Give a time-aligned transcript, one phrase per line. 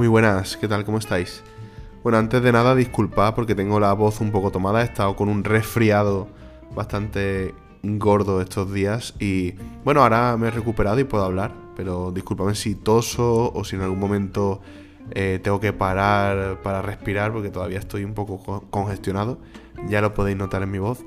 [0.00, 0.86] Muy buenas, ¿qué tal?
[0.86, 1.42] ¿Cómo estáis?
[2.02, 4.80] Bueno, antes de nada, disculpad porque tengo la voz un poco tomada.
[4.80, 6.26] He estado con un resfriado
[6.74, 12.54] bastante gordo estos días y bueno, ahora me he recuperado y puedo hablar, pero discúlpame
[12.54, 14.62] si toso o si en algún momento
[15.10, 19.36] eh, tengo que parar para respirar porque todavía estoy un poco congestionado.
[19.86, 21.04] Ya lo podéis notar en mi voz.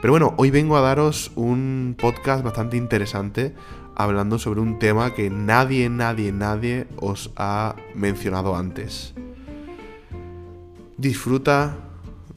[0.00, 3.56] Pero bueno, hoy vengo a daros un podcast bastante interesante
[3.98, 9.12] hablando sobre un tema que nadie, nadie, nadie os ha mencionado antes.
[10.96, 11.76] Disfruta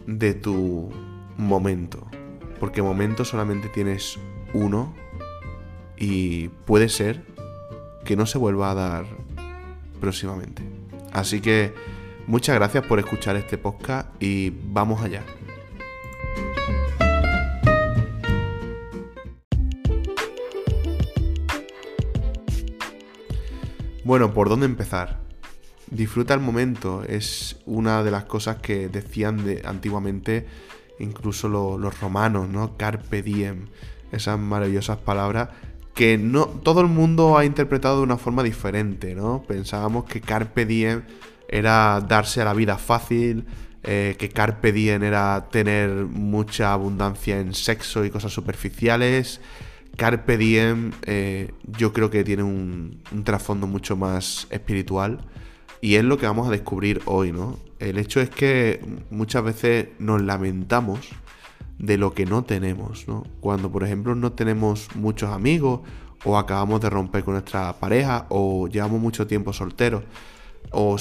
[0.07, 0.89] de tu
[1.38, 2.07] momento,
[2.59, 4.19] porque momento solamente tienes
[4.53, 4.93] uno
[5.97, 7.23] y puede ser
[8.03, 9.05] que no se vuelva a dar
[9.99, 10.63] próximamente.
[11.13, 11.75] Así que
[12.25, 15.23] muchas gracias por escuchar este podcast y vamos allá.
[24.12, 25.20] Bueno, ¿por dónde empezar?
[25.90, 30.45] Disfruta el momento, es una de las cosas que decían de, antiguamente
[31.00, 32.76] incluso los romanos, ¿no?
[32.76, 33.67] Carpe diem,
[34.12, 35.48] esas maravillosas palabras
[35.94, 39.44] que no todo el mundo ha interpretado de una forma diferente, ¿no?
[39.48, 41.04] Pensábamos que carpe diem
[41.48, 43.45] era darse a la vida fácil,
[43.84, 49.39] eh, que carpe diem era tener mucha abundancia en sexo y cosas superficiales,
[50.02, 55.19] Carpe Diem eh, yo creo que tiene un, trasfondo mucho más espiritual
[55.80, 57.59] y es lo que vamos a descubrir hoy, ¿no?
[57.77, 61.02] El hecho es que muchas veces nos lamentamos
[61.77, 63.21] de lo que no tenemos, ¿no?
[63.41, 65.81] Cuando, por ejemplo, no tenemos muchos amigos
[66.25, 70.03] o acabamos de romper con nuestra pareja o llevamos mucho tiempo solteros
[70.71, 70.97] o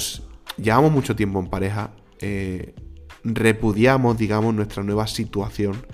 [0.57, 2.75] llevamos mucho tiempo en pareja, eh,
[3.23, 5.87] repudiamos, digamos, nuestra nueva situación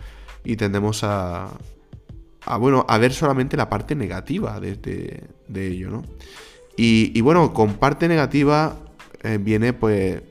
[0.44, 1.48] y tendemos a,
[2.48, 6.04] a, bueno, a ver solamente la parte negativa de, ello, ¿no?
[6.76, 8.78] Y, bueno, con parte negativa
[9.24, 10.22] eh, viene pues...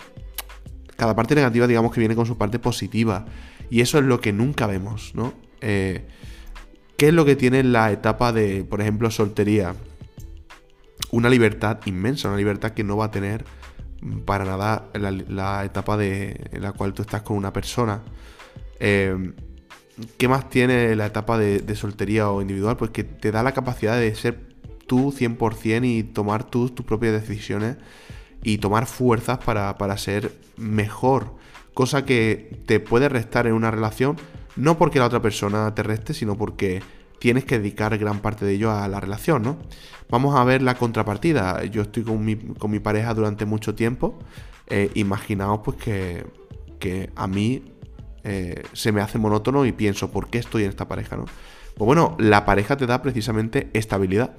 [0.96, 3.26] Cada parte negativa digamos que viene con su parte positiva.
[3.68, 5.34] Y eso es lo que nunca vemos, ¿no?
[5.60, 6.06] Eh,
[6.96, 9.74] ¿Qué es lo que tiene la etapa de, por ejemplo, soltería?
[11.10, 13.44] Una libertad inmensa, una libertad que no va a tener
[14.24, 18.02] para nada la, la etapa de, en la cual tú estás con una persona.
[18.80, 19.32] Eh,
[20.18, 22.76] ¿Qué más tiene la etapa de, soltería o individual?
[22.76, 24.38] Pues que te da la capacidad de ser
[24.86, 27.76] tú 100% y tomar tus propias decisiones
[28.42, 31.34] y tomar fuerzas para, para ser mejor.
[31.72, 34.16] Cosa que te puede restar en una relación,
[34.54, 36.82] no porque la otra persona te reste, sino porque
[37.18, 39.58] tienes que dedicar gran parte de ello a la relación, ¿no?
[40.08, 41.64] Vamos a ver la contrapartida.
[41.64, 44.18] Yo estoy con mi, con mi pareja durante mucho tiempo.
[44.68, 46.26] Eh, imaginaos pues que,
[46.78, 47.62] que a mí
[48.28, 51.16] eh, se me hace monótono y pienso, ¿por qué estoy en esta pareja?
[51.16, 51.26] ¿no?
[51.76, 54.34] Pues bueno, la pareja te da precisamente estabilidad.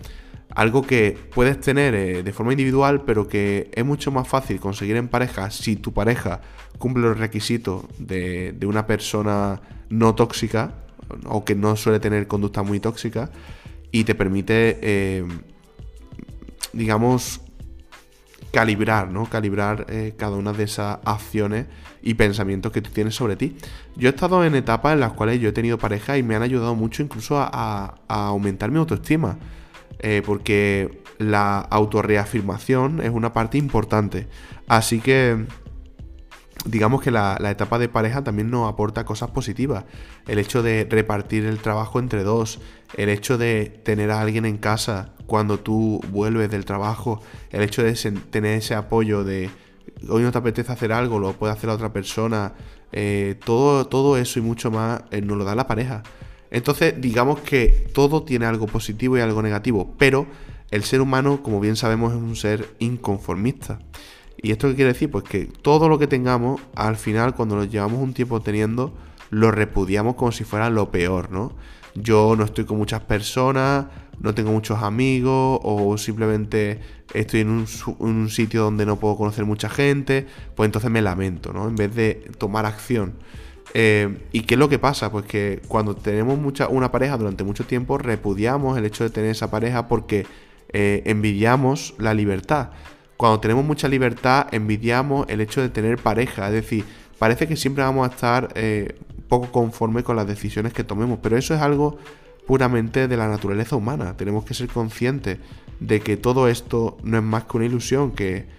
[0.49, 4.97] Algo que puedes tener eh, de forma individual, pero que es mucho más fácil conseguir
[4.97, 6.41] en pareja si tu pareja
[6.77, 10.73] cumple los requisitos de, una persona no tóxica
[11.25, 13.31] o que no suele tener conducta muy tóxica
[13.91, 15.25] y te permite, eh,
[16.73, 17.39] digamos,
[18.51, 19.25] calibrar, ¿no?
[19.25, 21.65] Calibrar eh, cada una de esas acciones
[22.01, 23.57] y pensamientos que tú tienes sobre ti.
[23.95, 26.41] Yo he estado en etapas en las cuales yo he tenido pareja y me han
[26.41, 29.37] ayudado mucho incluso a, aumentar mi autoestima.
[29.99, 34.27] Eh, porque la autorreafirmación es una parte importante.
[34.67, 35.45] Así que
[36.65, 39.85] digamos que la, etapa de pareja también nos aporta cosas positivas.
[40.27, 42.59] El hecho de repartir el trabajo entre dos,
[42.95, 47.83] el hecho de tener a alguien en casa cuando tú vuelves del trabajo, el hecho
[47.83, 47.93] de
[48.29, 49.49] tener ese apoyo de
[50.09, 52.53] hoy no te apetece hacer algo, lo puede hacer la otra persona,
[52.91, 56.03] eh, todo, todo eso y mucho más eh, nos lo da la pareja.
[56.49, 60.27] Entonces digamos que todo tiene algo positivo y algo negativo, pero
[60.71, 63.79] el ser humano, como bien sabemos, es un ser inconformista.
[64.41, 65.09] ¿Y esto qué quiere decir?
[65.09, 68.93] Pues que todo lo que tengamos, al final, cuando lo llevamos un tiempo teniendo,
[69.29, 71.53] lo repudiamos como si fuera lo peor, ¿no?
[71.95, 73.87] Yo no estoy con muchas personas,
[74.19, 76.79] no tengo muchos amigos, o simplemente
[77.13, 77.65] estoy en
[77.99, 81.67] un, sitio donde no puedo conocer mucha gente, pues entonces me lamento, ¿no?
[81.67, 83.13] En vez de tomar acción.
[83.73, 85.11] Eh, ¿Y qué es lo que pasa?
[85.11, 89.31] Pues que cuando tenemos mucha, una pareja durante mucho tiempo, repudiamos el hecho de tener
[89.31, 90.25] esa pareja porque
[90.69, 92.69] eh, envidiamos la libertad.
[93.17, 96.47] Cuando tenemos mucha libertad, envidiamos el hecho de tener pareja.
[96.47, 96.85] Es decir,
[97.17, 98.95] parece que siempre vamos a estar eh,
[99.27, 101.19] poco conforme con las decisiones que tomemos.
[101.21, 101.97] Pero eso es algo
[102.45, 104.15] puramente de la naturaleza humana.
[104.15, 105.39] Tenemos que ser conscientes
[105.79, 108.55] de que todo esto no es más que una ilusión, que,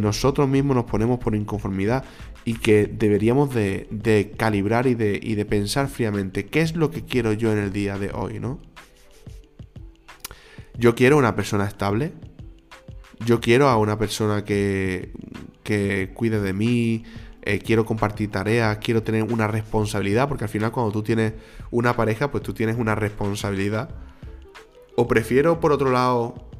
[0.00, 2.04] nosotros mismos nos ponemos por inconformidad
[2.44, 6.92] y que deberíamos de, de calibrar y de, y de, pensar fríamente qué es lo
[6.92, 8.60] que quiero yo en el día de hoy, ¿no?
[10.78, 12.12] Yo quiero una persona estable,
[13.24, 15.12] yo quiero a una persona que,
[15.62, 17.04] que cuide de mí,
[17.42, 21.34] eh, quiero compartir tareas, quiero tener una responsabilidad, porque al final cuando tú tienes
[21.70, 23.90] una pareja, pues tú tienes una responsabilidad.
[24.96, 26.50] O prefiero, por otro lado,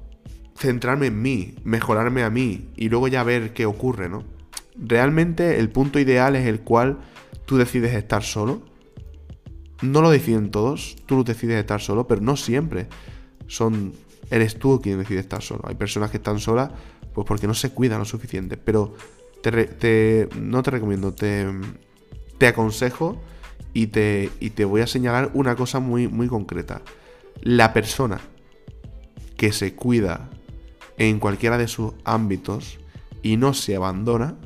[0.56, 4.24] centrarme en mí, mejorarme a mí y luego ya ver qué ocurre, ¿no?
[4.76, 7.00] Realmente el punto ideal es el cual
[7.44, 8.62] tú decides estar solo.
[9.82, 12.88] No lo deciden todos, tú decides estar solo, pero no siempre.
[13.46, 13.92] Son
[14.30, 15.62] eres tú quien decide estar solo.
[15.66, 16.70] Hay personas que están solas
[17.12, 18.94] pues porque no se cuidan lo suficiente, pero
[19.42, 21.46] te, no te recomiendo, te,
[22.38, 23.20] te aconsejo
[23.72, 26.82] y te, y te voy a señalar una cosa muy, muy concreta.
[27.42, 28.20] La persona
[29.36, 30.30] que se cuida
[30.98, 32.78] en cualquiera de sus ámbitos
[33.22, 34.36] y no se abandona,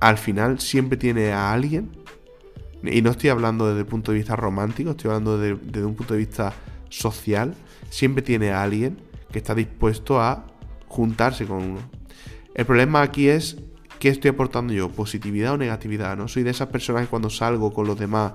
[0.00, 1.90] al final siempre tiene a alguien,
[2.82, 6.14] y no estoy hablando desde el punto de vista romántico, estoy hablando desde un punto
[6.14, 6.52] de vista
[6.88, 7.54] social,
[7.90, 8.98] siempre tiene a alguien
[9.32, 10.46] que está dispuesto a
[10.86, 11.80] juntarse con uno.
[12.54, 13.58] El problema aquí es
[13.98, 16.28] qué estoy aportando yo, positividad o negatividad, ¿no?
[16.28, 18.32] Soy de esas personas que cuando salgo con los demás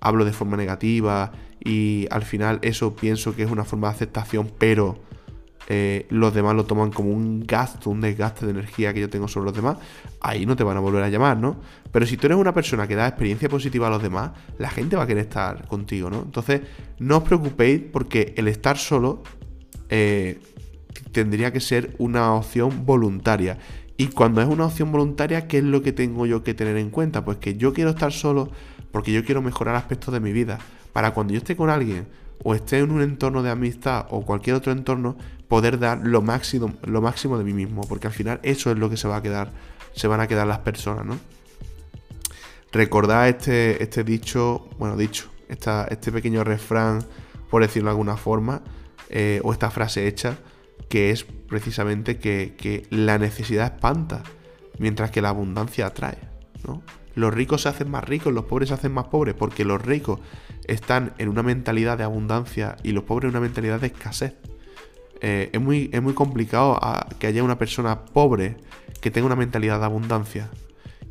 [0.00, 1.32] hablo de forma negativa
[1.64, 4.98] y al final eso pienso que es una forma de aceptación, pero
[5.68, 9.26] eh, los demás lo toman como un gasto, un desgaste de energía que yo tengo
[9.26, 9.78] sobre los demás,
[10.20, 11.56] ahí no te van a volver a llamar, ¿no?
[11.90, 14.96] Pero si tú eres una persona que da experiencia positiva a los demás, la gente
[14.96, 16.22] va a querer estar contigo, ¿no?
[16.22, 16.62] Entonces,
[16.98, 19.22] no os preocupéis porque el estar solo
[19.88, 20.38] eh,
[21.12, 23.58] tendría que ser una opción voluntaria.
[23.96, 26.90] Y cuando es una opción voluntaria, ¿qué es lo que tengo yo que tener en
[26.90, 27.24] cuenta?
[27.24, 28.50] Pues que yo quiero estar solo
[28.92, 30.58] porque yo quiero mejorar aspectos de mi vida.
[30.92, 32.06] Para cuando yo esté con alguien
[32.42, 35.16] o esté en un entorno de amistad o cualquier otro entorno,
[35.48, 38.90] poder dar lo máximo, lo máximo de mí mismo, porque al final eso es lo
[38.90, 39.52] que se va a quedar,
[39.94, 41.18] se van a quedar las personas, ¿no?
[42.72, 47.04] Recordad este, este dicho, bueno, dicho, este pequeño refrán,
[47.50, 48.62] por decirlo de alguna forma,
[49.08, 50.36] eh, o esta frase hecha,
[50.88, 54.22] que es precisamente que, que, la necesidad espanta,
[54.78, 56.18] mientras que la abundancia atrae,
[56.66, 56.82] ¿no?
[57.14, 60.20] Los ricos se hacen más ricos, los pobres se hacen más pobres, porque los ricos
[60.66, 64.34] están en una mentalidad de abundancia y los pobres en una mentalidad de escasez.
[65.20, 66.78] Eh, es, muy, es muy complicado
[67.18, 68.56] que haya una persona pobre
[69.00, 70.50] que tenga una mentalidad de abundancia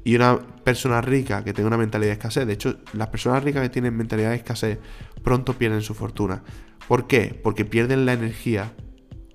[0.04, 2.46] y una persona rica que tenga una mentalidad de escasez.
[2.46, 4.80] De hecho, las personas ricas que tienen mentalidad de escasez
[5.24, 6.44] pronto pierden su fortuna.
[6.88, 7.40] ¿Por qué?
[7.44, 8.74] Porque pierden la energía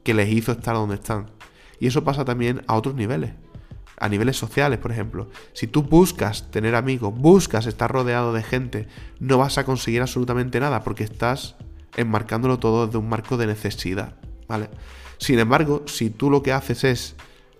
[0.04, 1.26] que les hizo estar donde están.
[1.80, 3.32] Y eso pasa también a otros niveles.
[4.00, 5.28] A niveles sociales, por ejemplo.
[5.52, 8.88] Si tú buscas tener amigos, buscas estar rodeado de gente,
[9.20, 11.54] no vas a conseguir absolutamente nada porque estás
[11.96, 14.16] enmarcándolo todo desde un marco de necesidad.
[15.18, 17.16] Sin embargo, si tú lo que haces es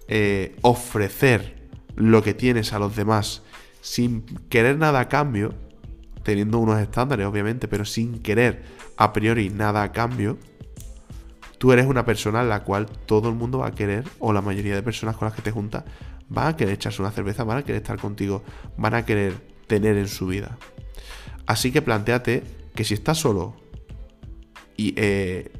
[0.09, 3.43] eh, ofrecer lo que tienes a los demás
[3.81, 5.55] sin querer nada a cambio,
[6.23, 8.63] teniendo unos estándares obviamente, pero sin querer
[8.97, 10.39] a priori nada a cambio,
[11.59, 14.43] tú eres una persona en la cual todo el mundo va a querer, o la
[14.43, 15.85] mayoría de personas con las que te juntas,
[16.31, 18.43] van a querer echarse una cerveza, van a querer estar contigo,
[18.79, 19.35] van a querer
[19.67, 20.57] tener en su vida.
[21.47, 22.43] Así que planteate
[22.75, 23.57] que si estás solo
[24.77, 25.53] y eh,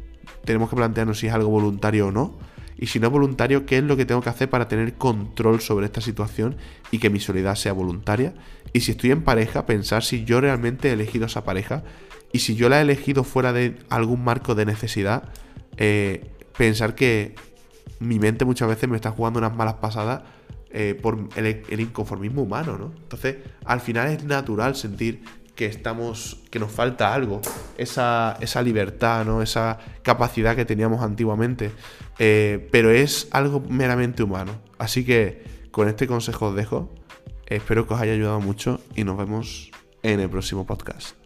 [0.45, 2.39] tenemos que plantearnos si es algo voluntario o no.
[2.79, 5.61] Y si no es voluntario, ¿qué es lo que tengo que hacer para tener control
[5.61, 6.57] sobre esta situación
[6.91, 8.33] y que mi soledad sea voluntaria?
[8.73, 11.85] Y si estoy en pareja, pensar si yo realmente he elegido esa pareja
[12.33, 15.25] y si yo la he elegido fuera de algún marco de necesidad,
[15.77, 17.35] eh, pensar que
[17.99, 20.23] mi mente muchas veces me está jugando unas malas pasadas
[20.73, 22.93] eh, por el, inconformismo humano, ¿no?
[22.97, 25.23] Entonces, al final es natural sentir
[25.61, 27.41] que estamos, que nos falta algo,
[27.77, 29.43] esa, esa libertad, ¿no?
[29.43, 31.71] esa capacidad que teníamos antiguamente,
[32.19, 34.53] eh, pero es algo meramente humano.
[34.79, 36.95] Así que con este consejo os dejo,
[37.47, 39.71] espero que os haya ayudado mucho y nos vemos
[40.03, 41.20] en el próximo podcast.